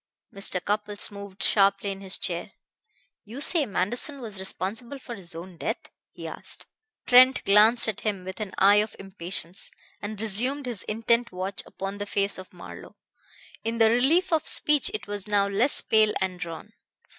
Mr. 0.33 0.65
Cupples 0.65 1.11
moved 1.11 1.43
sharply 1.43 1.91
in 1.91 2.01
his 2.01 2.17
chair. 2.17 2.53
"You 3.23 3.39
say 3.39 3.67
Manderson 3.67 4.19
was 4.19 4.39
responsible 4.39 4.97
for 4.97 5.13
his 5.13 5.35
own 5.35 5.57
death?" 5.57 5.91
he 6.11 6.27
asked. 6.27 6.65
Trent 7.05 7.43
glanced 7.43 7.87
at 7.87 7.99
him 7.99 8.25
with 8.25 8.39
an 8.39 8.51
eye 8.57 8.77
of 8.77 8.95
impatience, 8.97 9.69
and 10.01 10.19
resumed 10.19 10.65
his 10.65 10.81
intent 10.81 11.31
watch 11.31 11.61
upon 11.67 11.99
the 11.99 12.07
face 12.07 12.39
of 12.39 12.51
Marlowe. 12.51 12.95
In 13.63 13.77
the 13.77 13.91
relief 13.91 14.33
of 14.33 14.47
speech 14.47 14.89
it 14.91 15.05
was 15.05 15.27
now 15.27 15.47
less 15.47 15.81
pale 15.81 16.15
and 16.19 16.39
drawn. 16.39 16.73